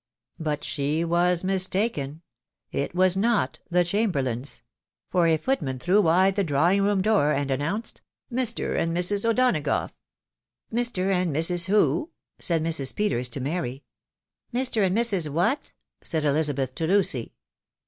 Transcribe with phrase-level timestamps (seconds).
[0.39, 2.23] But she was mistaken,
[2.71, 4.63] it was not the Chamberlains;
[5.11, 5.37] for a.
[5.37, 8.01] footman threw wide the drawing room door, and announced
[8.33, 8.75] i€ Mr.
[8.79, 9.29] and Mrs.
[9.29, 9.91] O'Donagough!"
[10.73, 11.13] i€ Mr.
[11.13, 11.67] and Mrs.
[11.67, 12.09] who?"
[12.39, 12.95] said Mrs.
[12.95, 13.65] Peters to Marv."
[14.51, 14.81] Mr.
[14.83, 15.29] and Mrs.
[15.29, 15.71] what?'
[16.03, 17.35] said Elizabeth to Lucy.